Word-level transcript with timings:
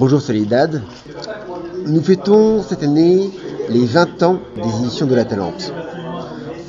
Bonjour 0.00 0.22
Soledad. 0.22 0.80
Nous 1.86 2.00
fêtons 2.00 2.62
cette 2.62 2.82
année 2.82 3.28
les 3.68 3.84
20 3.84 4.22
ans 4.22 4.40
des 4.56 4.78
éditions 4.80 5.04
de 5.04 5.14
la 5.14 5.26
Talente. 5.26 5.74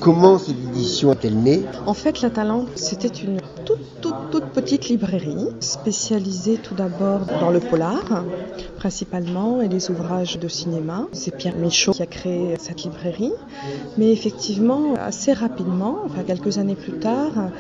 Comment 0.01 0.39
cette 0.39 0.55
édition 0.69 1.11
a-t-elle 1.11 1.38
né 1.38 1.61
En 1.85 1.93
fait, 1.93 2.22
la 2.22 2.32
Talente, 2.32 2.69
c'était 2.75 3.08
une 3.08 3.40
toute 4.31 4.45
petite 4.45 4.90
librairie 4.90 5.47
spécialisée 5.59 6.58
tout 6.58 6.74
d'abord 6.74 7.20
dans 7.40 7.51
le 7.51 7.59
polar, 7.59 8.23
principalement, 8.77 9.61
et 9.61 9.68
les 9.68 9.91
ouvrages 9.91 10.39
de 10.39 10.47
cinéma. 10.47 11.07
C'est 11.11 11.36
Pierre 11.36 11.55
Michaud 11.55 11.91
qui 11.91 12.01
a 12.01 12.07
créé 12.07 12.55
cette 12.57 12.83
librairie. 12.83 13.33
Mais 13.97 14.11
effectivement, 14.11 14.95
assez 14.95 15.33
rapidement, 15.33 16.00
enfin 16.05 16.23
quelques 16.23 16.57
années 16.57 16.75
plus 16.75 16.93
tard, 16.93 17.52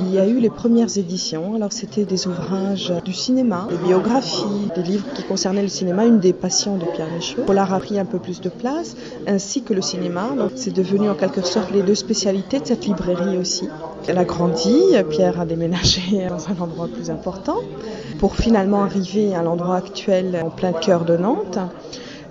il 0.00 0.12
y 0.12 0.18
a 0.18 0.26
eu 0.26 0.40
les 0.40 0.50
premières 0.50 0.98
éditions. 0.98 1.54
Alors 1.54 1.72
c'était 1.72 2.04
des 2.04 2.26
ouvrages 2.26 2.92
du 3.04 3.12
cinéma, 3.12 3.68
des 3.70 3.76
biographies, 3.76 4.44
des 4.74 4.82
livres 4.82 5.06
qui 5.14 5.22
concernaient 5.22 5.62
le 5.62 5.68
cinéma, 5.68 6.06
une 6.06 6.18
des 6.18 6.32
passions 6.32 6.76
de 6.76 6.86
Pierre 6.86 7.10
Michaud. 7.14 7.42
Polar 7.42 7.72
a 7.72 7.78
pris 7.78 7.98
un 7.98 8.04
peu 8.04 8.18
plus 8.18 8.40
de 8.40 8.48
place, 8.48 8.96
ainsi 9.26 9.62
que 9.62 9.74
le 9.74 9.82
cinéma. 9.82 10.30
Donc 10.36 10.52
c'est 10.56 10.74
devenu 10.74 11.08
en 11.08 11.14
quelque 11.14 11.42
sorte 11.42 11.67
les 11.72 11.82
deux 11.82 11.94
spécialités 11.94 12.60
de 12.60 12.66
cette 12.66 12.86
librairie 12.86 13.38
aussi. 13.38 13.68
Elle 14.06 14.18
a 14.18 14.24
grandi, 14.24 14.76
Pierre 15.10 15.40
a 15.40 15.46
déménagé 15.46 16.26
dans 16.28 16.48
un 16.48 16.60
endroit 16.60 16.88
plus 16.88 17.10
important, 17.10 17.58
pour 18.18 18.36
finalement 18.36 18.82
arriver 18.82 19.34
à 19.34 19.42
l'endroit 19.42 19.76
actuel 19.76 20.40
en 20.44 20.50
plein 20.50 20.72
cœur 20.72 21.04
de 21.04 21.16
Nantes. 21.16 21.58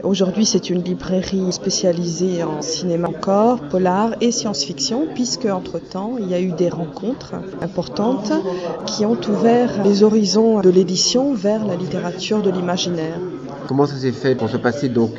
Aujourd'hui, 0.04 0.45
c'est 0.45 0.70
une 0.70 0.84
librairie 0.84 1.52
spécialisée 1.52 2.44
en 2.44 2.62
cinéma 2.62 3.08
encore, 3.08 3.59
polar 3.62 4.12
et 4.22 4.31
science-fiction, 4.31 5.08
puisque 5.16 5.45
entre-temps, 5.45 6.17
il 6.20 6.30
y 6.30 6.36
a 6.36 6.40
eu 6.40 6.52
des 6.52 6.70
rencontres 6.70 7.34
importantes 7.62 8.31
qui 8.86 9.06
ont 9.06 9.17
ouvert 9.28 9.84
les 9.84 10.04
horizons 10.04 10.62
de 10.62 10.70
l'édition 10.70 11.34
vers 11.34 11.66
la 11.66 11.76
littérature 11.76 12.44
de 12.44 12.52
l'imaginaire. 12.52 13.20
Comment 13.67 13.88
ça 13.88 13.95
s'est 13.95 14.12
fait 14.12 14.36
pour 14.36 14.50
se 14.50 14.58
passer 14.58 14.88
donc 14.88 15.12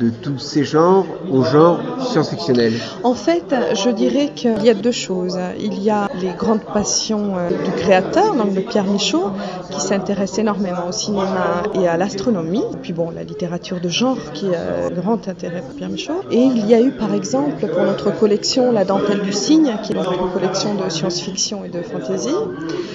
de 0.00 0.08
tous 0.08 0.38
ces 0.38 0.64
genres 0.64 1.04
au 1.30 1.44
genre 1.44 1.78
science-fictionnel 2.00 2.72
En 3.04 3.14
fait, 3.14 3.54
je 3.74 3.90
dirais 3.90 4.32
qu'il 4.34 4.62
y 4.64 4.70
a 4.70 4.74
deux 4.74 4.92
choses. 4.92 5.38
Il 5.60 5.82
y 5.82 5.90
a 5.90 6.08
les 6.20 6.30
grandes 6.30 6.64
passions 6.64 7.36
euh, 7.36 7.50
du 7.50 7.70
créateur, 7.72 8.34
donc 8.34 8.54
de 8.54 8.60
Pierre 8.60 8.84
Michaud, 8.84 9.30
qui 9.70 9.80
s'intéresse 9.80 10.38
énormément 10.38 10.88
au 10.88 10.92
cinéma 10.92 11.62
et 11.74 11.86
à 11.86 11.98
l'astronomie. 11.98 12.64
Puis 12.82 12.94
bon, 12.94 13.10
la 13.10 13.24
littérature 13.24 13.80
de 13.80 13.88
genre, 13.90 14.16
qui 14.32 14.46
est 14.46 14.56
un 14.56 14.90
grand 14.90 15.28
intérêt 15.28 15.60
pour 15.60 15.74
Pierre 15.76 15.90
Michaud. 15.90 16.22
Et 16.30 16.42
il 16.42 16.66
y 16.66 16.74
a 16.74 16.80
eu, 16.80 16.92
par 16.92 17.12
exemple, 17.12 17.66
pour 17.66 17.82
notre 17.82 18.10
collection 18.18 18.72
La 18.72 18.84
dentelle 18.84 19.20
du 19.20 19.32
cygne, 19.32 19.76
qui 19.82 19.92
est 19.92 19.96
une 19.96 20.32
collection 20.32 20.74
de 20.74 20.88
science-fiction 20.88 21.64
et 21.64 21.68
de 21.68 21.82
fantasy, 21.82 22.34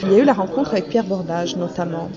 il 0.03 0.11
y 0.11 0.15
a 0.15 0.17
eu 0.19 0.25
la 0.25 0.33
rencontre 0.33 0.71
avec 0.71 0.89
Pierre 0.89 1.03
Bordage, 1.03 1.55
notamment 1.55 2.09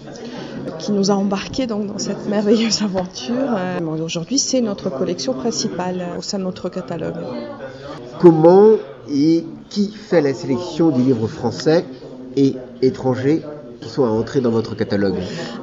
qui 0.79 0.93
nous 0.93 1.11
a 1.11 1.15
embarqués 1.15 1.67
donc 1.67 1.87
dans 1.87 1.99
cette 1.99 2.29
merveilleuse 2.29 2.83
aventure. 2.83 3.35
Euh, 3.57 3.79
Aujourd'hui, 4.03 4.39
c'est 4.39 4.61
notre 4.61 4.78
collection 4.89 5.35
principale 5.35 6.05
au 6.19 6.23
sein 6.23 6.39
de 6.39 6.45
notre 6.45 6.69
catalogue. 6.69 7.17
Comment 8.21 8.73
et 9.11 9.45
qui 9.69 9.91
fait 9.91 10.21
la 10.21 10.35
sélection 10.35 10.91
des 10.91 11.03
livres 11.03 11.29
français 11.29 11.85
et 12.37 12.55
étrangers 12.83 13.43
qui 13.81 13.89
sont 13.89 14.25
dans 14.43 14.51
votre 14.51 14.75
catalogue 14.75 15.17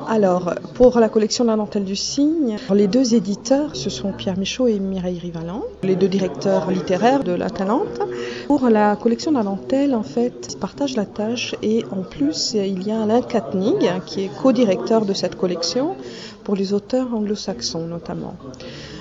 Alors, 0.07 0.53
pour 0.73 0.99
la 0.99 1.09
collection 1.09 1.43
la 1.43 1.55
dentelle 1.55 1.83
du 1.83 1.95
cygne, 1.95 2.57
les 2.73 2.87
deux 2.87 3.13
éditeurs, 3.13 3.75
ce 3.75 3.89
sont 3.89 4.11
Pierre 4.11 4.37
Michaud 4.37 4.67
et 4.67 4.79
Mireille 4.79 5.19
Rivalan, 5.19 5.63
les 5.83 5.95
deux 5.95 6.07
directeurs 6.07 6.71
littéraires 6.71 7.23
de 7.23 7.33
la 7.33 7.49
Talente. 7.49 7.99
Pour 8.47 8.69
la 8.69 8.95
collection 8.95 9.31
la 9.31 9.43
dentelle, 9.43 9.93
en 9.93 10.03
fait, 10.03 10.47
ils 10.51 10.57
partagent 10.57 10.95
la 10.95 11.05
tâche 11.05 11.55
et 11.61 11.83
en 11.91 12.03
plus, 12.03 12.53
il 12.53 12.87
y 12.87 12.91
a 12.91 13.01
Alain 13.01 13.21
Katnig, 13.21 13.89
qui 14.05 14.25
est 14.25 14.29
co-directeur 14.41 15.05
de 15.05 15.13
cette 15.13 15.35
collection, 15.35 15.95
pour 16.43 16.55
les 16.55 16.73
auteurs 16.73 17.13
anglo-saxons 17.13 17.87
notamment. 17.87 18.35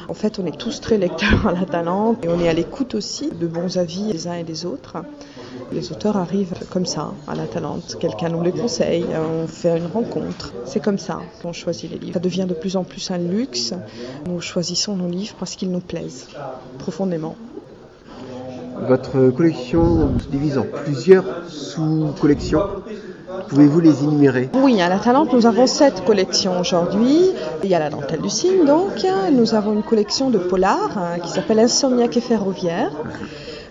En 0.08 0.14
fait, 0.14 0.38
on 0.38 0.46
est 0.46 0.58
tous 0.58 0.80
très 0.80 0.98
lecteurs 0.98 1.46
à 1.46 1.52
la 1.52 1.64
Talente 1.64 2.24
et 2.24 2.28
on 2.28 2.40
est 2.40 2.48
à 2.48 2.52
l'écoute 2.52 2.94
aussi 2.94 3.30
de 3.30 3.46
bons 3.46 3.78
avis 3.78 4.12
des 4.12 4.26
uns 4.26 4.34
et 4.34 4.44
des 4.44 4.66
autres. 4.66 4.96
Les 5.72 5.92
auteurs 5.92 6.16
arrivent 6.16 6.54
comme 6.70 6.86
ça 6.86 7.12
à 7.26 7.34
la 7.34 7.46
Talente. 7.46 7.96
Quelqu'un 7.98 8.28
nous 8.28 8.42
les 8.42 8.52
conseille, 8.52 9.06
on 9.14 9.46
fait 9.46 9.76
une 9.76 9.86
rencontre. 9.86 10.52
C'est 10.64 10.80
comme 10.80 10.98
ça 10.98 11.20
qu'on 11.42 11.52
choisit 11.52 11.90
les 11.90 11.98
livres. 11.98 12.14
Ça 12.14 12.20
devient 12.20 12.46
de 12.48 12.54
plus 12.54 12.76
en 12.76 12.84
plus 12.84 13.10
un 13.10 13.18
luxe. 13.18 13.74
Nous 14.26 14.40
choisissons 14.40 14.96
nos 14.96 15.08
livres 15.08 15.34
parce 15.38 15.56
qu'ils 15.56 15.70
nous 15.70 15.80
plaisent 15.80 16.28
profondément. 16.78 17.36
Votre 18.88 19.30
collection 19.30 20.18
se 20.18 20.28
divise 20.28 20.58
en 20.58 20.64
plusieurs 20.64 21.24
sous-collections. 21.48 22.60
Pouvez-vous 23.48 23.80
les 23.80 24.04
énumérer? 24.04 24.50
Oui, 24.54 24.80
à 24.80 24.88
la 24.88 24.98
Talente, 24.98 25.32
nous 25.32 25.46
avons 25.46 25.66
sept 25.66 26.04
collections 26.04 26.60
aujourd'hui. 26.60 27.30
Il 27.62 27.70
y 27.70 27.74
a 27.74 27.78
la 27.78 27.90
dentelle 27.90 28.20
du 28.20 28.30
cygne, 28.30 28.64
donc. 28.64 29.06
Nous 29.32 29.54
avons 29.54 29.72
une 29.72 29.82
collection 29.82 30.30
de 30.30 30.38
polar 30.38 30.96
hein, 30.96 31.18
qui 31.22 31.28
s'appelle 31.30 31.58
Insomniaque 31.58 32.16
et 32.16 32.20
ferroviaire. 32.20 32.90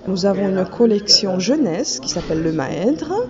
Nous 0.08 0.26
avons 0.26 0.50
une 0.50 0.66
collection 0.66 1.40
jeunesse 1.40 2.00
qui 2.00 2.10
s'appelle 2.10 2.44
Le 2.44 2.52
Maèdre, 2.52 3.28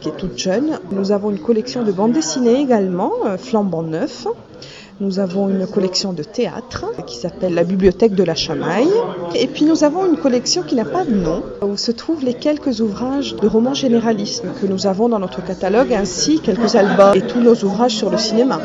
qui 0.00 0.08
est 0.08 0.16
toute 0.16 0.38
jeune. 0.38 0.78
Nous 0.92 1.12
avons 1.12 1.30
une 1.30 1.40
collection 1.40 1.82
de 1.82 1.92
bandes 1.92 2.12
dessinées 2.12 2.60
également, 2.60 3.12
flambant 3.38 3.82
neuf. 3.82 4.26
Nous 5.00 5.18
avons 5.18 5.48
une 5.48 5.66
collection 5.66 6.12
de 6.12 6.22
théâtre 6.22 6.86
qui 7.06 7.16
s'appelle 7.16 7.52
la 7.52 7.64
Bibliothèque 7.64 8.14
de 8.14 8.22
la 8.22 8.36
Chamaille. 8.36 8.92
Et 9.34 9.48
puis 9.48 9.64
nous 9.64 9.82
avons 9.82 10.06
une 10.06 10.16
collection 10.16 10.62
qui 10.62 10.76
n'a 10.76 10.84
pas 10.84 11.04
de 11.04 11.12
nom, 11.12 11.42
où 11.62 11.76
se 11.76 11.90
trouvent 11.90 12.24
les 12.24 12.34
quelques 12.34 12.80
ouvrages 12.80 13.34
de 13.34 13.48
romans 13.48 13.74
généralistes 13.74 14.44
que 14.60 14.66
nous 14.66 14.86
avons 14.86 15.08
dans 15.08 15.18
notre 15.18 15.44
catalogue, 15.44 15.92
ainsi 15.92 16.38
quelques 16.38 16.76
albums 16.76 17.16
et 17.16 17.22
tous 17.22 17.40
nos 17.40 17.56
ouvrages 17.64 17.96
sur 17.96 18.08
le 18.08 18.18
cinéma. 18.18 18.60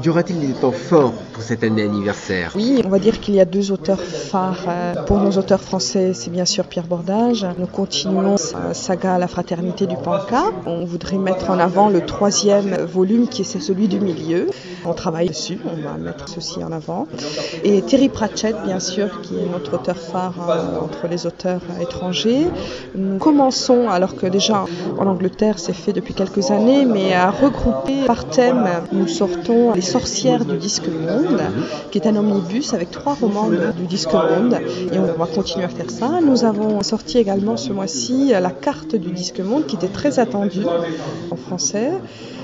Y 0.00 0.08
aura-t-il 0.08 0.40
des 0.40 0.52
temps 0.54 0.72
forts 0.72 1.12
pour 1.32 1.42
cette 1.42 1.64
année 1.64 1.82
anniversaire? 1.82 2.52
Oui, 2.54 2.80
on 2.84 2.88
va 2.88 2.98
dire 2.98 3.20
qu'il 3.20 3.34
y 3.34 3.40
a 3.40 3.44
deux 3.44 3.72
auteurs 3.72 4.00
phares. 4.00 4.66
Pour 5.06 5.18
nos 5.18 5.32
auteurs 5.32 5.60
français, 5.60 6.12
c'est 6.14 6.30
bien 6.30 6.44
sûr 6.44 6.64
Pierre 6.64 6.86
Bordage. 6.86 7.46
Nous 7.58 7.66
continuons 7.66 8.36
sa 8.36 8.74
saga 8.74 9.18
La 9.18 9.28
fraternité 9.28 9.86
du 9.86 9.96
Panca. 9.96 10.44
On 10.66 10.84
voudrait 10.84 11.18
mettre 11.18 11.50
en 11.50 11.58
avant 11.58 11.88
le 11.88 12.04
troisième 12.06 12.74
volume 12.76 13.28
qui 13.28 13.42
est 13.42 13.44
celui 13.44 13.88
du 13.88 14.00
milieu. 14.00 14.46
On 14.84 14.94
travaille 14.94 15.28
dessus, 15.28 15.58
on 15.64 15.80
va 15.82 15.96
mettre 15.98 16.28
ceci 16.28 16.62
en 16.64 16.72
avant. 16.72 17.06
Et 17.64 17.82
Terry 17.82 18.08
Pratchett, 18.08 18.56
bien 18.64 18.80
sûr, 18.80 19.20
qui 19.22 19.34
est 19.36 19.50
notre 19.50 19.74
auteur 19.74 19.96
phare 19.96 20.34
entre 20.82 21.08
les 21.08 21.26
auteurs 21.26 21.60
étrangers. 21.80 22.46
Nous 22.94 23.18
commençons, 23.18 23.88
alors 23.88 24.16
que 24.16 24.26
déjà 24.26 24.64
en 24.98 25.06
Angleterre 25.06 25.58
c'est 25.58 25.72
fait 25.72 25.92
depuis 25.92 26.14
quelques 26.14 26.50
années, 26.50 26.84
mais 26.84 27.14
à 27.14 27.30
regrouper 27.30 28.04
par 28.06 28.26
thème, 28.26 28.68
nous 28.92 29.08
sortons 29.08 29.72
Les 29.74 29.81
sorcières 29.82 30.44
du 30.44 30.56
disque 30.56 30.88
monde, 30.88 31.40
qui 31.90 31.98
est 31.98 32.06
un 32.06 32.16
omnibus 32.16 32.74
avec 32.74 32.90
trois 32.90 33.14
romans 33.14 33.48
du 33.48 33.86
disque 33.86 34.12
monde. 34.12 34.56
Et 34.92 34.98
on 34.98 35.04
va 35.04 35.26
continuer 35.26 35.64
à 35.64 35.68
faire 35.68 35.90
ça. 35.90 36.20
Nous 36.24 36.44
avons 36.44 36.82
sorti 36.82 37.18
également 37.18 37.56
ce 37.56 37.72
mois-ci 37.72 38.32
la 38.40 38.50
carte 38.50 38.96
du 38.96 39.10
disque 39.10 39.40
monde, 39.40 39.66
qui 39.66 39.76
était 39.76 39.88
très 39.88 40.18
attendue 40.18 40.64
en 41.30 41.36
français. 41.36 41.90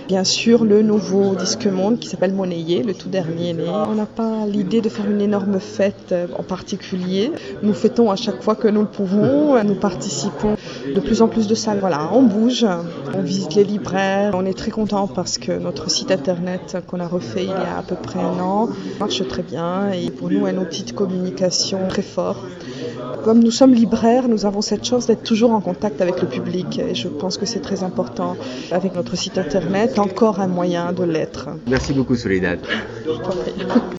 Bien 0.08 0.24
sûr, 0.24 0.64
le 0.64 0.80
nouveau 0.82 1.34
disque 1.34 1.66
monde 1.66 1.98
qui 1.98 2.08
s'appelle 2.08 2.32
Monnayé, 2.32 2.82
le 2.82 2.94
tout 2.94 3.10
dernier 3.10 3.52
né. 3.52 3.64
On 3.68 3.94
n'a 3.94 4.06
pas 4.06 4.46
l'idée 4.46 4.80
de 4.80 4.88
faire 4.88 5.04
une 5.10 5.20
énorme 5.20 5.60
fête 5.60 6.14
en 6.38 6.42
particulier. 6.42 7.30
Nous 7.62 7.74
fêtons 7.74 8.10
à 8.10 8.16
chaque 8.16 8.42
fois 8.42 8.54
que 8.54 8.68
nous 8.68 8.80
le 8.80 8.86
pouvons. 8.86 9.62
Nous 9.62 9.74
participons 9.74 10.56
de 10.94 11.00
plus 11.00 11.22
en 11.22 11.28
plus 11.28 11.46
de 11.46 11.54
salles. 11.54 11.78
Voilà, 11.80 12.10
on 12.12 12.22
bouge, 12.22 12.66
on 13.14 13.22
visite 13.22 13.54
les 13.54 13.64
libraires. 13.64 14.32
On 14.34 14.44
est 14.44 14.56
très 14.56 14.70
content 14.70 15.06
parce 15.06 15.38
que 15.38 15.52
notre 15.52 15.90
site 15.90 16.10
internet 16.10 16.78
qu'on 16.86 17.00
a 17.00 17.06
refait 17.06 17.44
il 17.44 17.50
y 17.50 17.52
a 17.52 17.78
à 17.78 17.82
peu 17.82 17.94
près 17.94 18.20
un 18.20 18.38
an 18.40 18.68
marche 19.00 19.26
très 19.28 19.42
bien 19.42 19.90
et 19.90 20.10
pour 20.10 20.30
nous 20.30 20.46
un 20.46 20.56
outil 20.56 20.82
de 20.84 20.92
communication 20.92 21.78
très 21.88 22.02
fort. 22.02 22.44
Comme 23.24 23.42
nous 23.42 23.50
sommes 23.50 23.74
libraires, 23.74 24.28
nous 24.28 24.46
avons 24.46 24.60
cette 24.60 24.84
chance 24.84 25.06
d'être 25.06 25.22
toujours 25.22 25.52
en 25.52 25.60
contact 25.60 26.00
avec 26.00 26.20
le 26.22 26.28
public 26.28 26.78
et 26.78 26.94
je 26.94 27.08
pense 27.08 27.36
que 27.36 27.46
c'est 27.46 27.60
très 27.60 27.82
important. 27.82 28.36
Avec 28.70 28.94
notre 28.94 29.16
site 29.16 29.38
internet, 29.38 29.98
encore 29.98 30.40
un 30.40 30.46
moyen 30.46 30.92
de 30.92 31.04
l'être. 31.04 31.48
Merci 31.66 31.92
beaucoup 31.92 32.16
Soledad. 32.16 32.60